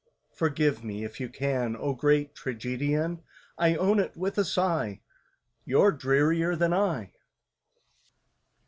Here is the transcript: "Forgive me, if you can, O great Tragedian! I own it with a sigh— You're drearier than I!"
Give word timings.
"Forgive 0.33 0.83
me, 0.83 1.03
if 1.03 1.19
you 1.19 1.29
can, 1.29 1.75
O 1.77 1.93
great 1.93 2.33
Tragedian! 2.33 3.21
I 3.55 3.75
own 3.75 3.99
it 3.99 4.17
with 4.17 4.35
a 4.39 4.43
sigh— 4.43 4.99
You're 5.63 5.91
drearier 5.91 6.55
than 6.55 6.73
I!" 6.73 7.11